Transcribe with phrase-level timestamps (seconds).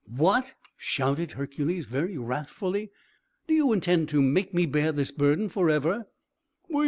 [0.15, 2.89] "What!" shouted Hercules, very wrathfully,
[3.45, 6.07] "do you intend to make me bear this burden forever?"